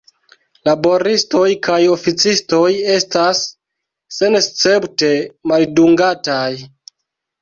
[0.67, 3.43] Laboristoj kaj oﬁcistoj estas
[4.19, 5.11] senescepte
[5.53, 6.53] maldungataj.